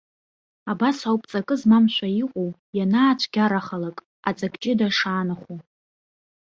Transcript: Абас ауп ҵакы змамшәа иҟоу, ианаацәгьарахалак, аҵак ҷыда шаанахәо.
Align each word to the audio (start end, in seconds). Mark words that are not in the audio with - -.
Абас 0.71 0.99
ауп 1.09 1.23
ҵакы 1.29 1.55
змамшәа 1.61 2.07
иҟоу, 2.23 2.49
ианаацәгьарахалак, 2.77 3.97
аҵак 4.29 4.53
ҷыда 4.61 4.87
шаанахәо. 4.97 5.55